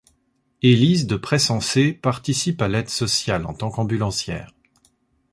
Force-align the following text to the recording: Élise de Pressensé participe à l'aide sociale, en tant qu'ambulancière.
Élise 0.63 1.05
de 1.05 1.15
Pressensé 1.15 1.93
participe 1.93 2.59
à 2.63 2.67
l'aide 2.67 2.89
sociale, 2.89 3.45
en 3.45 3.53
tant 3.53 3.69
qu'ambulancière. 3.69 4.51